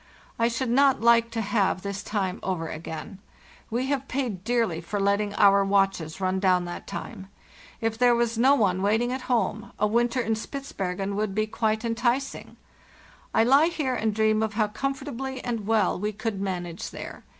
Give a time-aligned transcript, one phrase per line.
[0.39, 3.19] I should not like to have this time over again.
[3.69, 7.27] We have paid dearly for letting our watches run down that time.
[7.81, 11.85] If there was no one waiting at home, a winter in Spitzbergen would be quite
[11.85, 12.57] enticing.
[13.31, 17.23] I lie here and dream of how comfortably and well we could manage there.